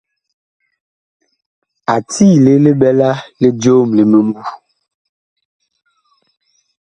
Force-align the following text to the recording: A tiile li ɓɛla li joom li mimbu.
A 1.93 1.95
tiile 2.09 2.51
li 2.63 2.71
ɓɛla 2.79 3.09
li 3.41 3.49
joom 3.61 3.89
li 3.97 4.03
mimbu. 4.11 4.41